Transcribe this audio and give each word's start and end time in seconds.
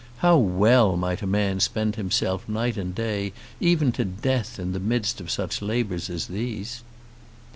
How 0.17 0.35
well 0.35 0.97
might 0.97 1.21
a 1.21 1.27
man 1.27 1.59
spend 1.59 1.95
himself 1.95 2.49
night 2.49 2.75
and 2.75 2.95
day, 2.95 3.33
even 3.59 3.91
to 3.91 4.03
death, 4.03 4.57
in 4.57 4.71
the 4.71 4.79
midst 4.79 5.21
of 5.21 5.27
labours 5.61 6.05
such 6.05 6.15
as 6.15 6.25
these. 6.25 6.81